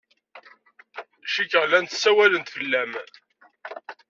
[1.33, 2.91] Cikkeɣ llant ssawalent fell-am.